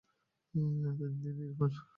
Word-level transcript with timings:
তিন 0.53 0.65
দিন 1.21 1.37
ইরফান! 1.45 1.71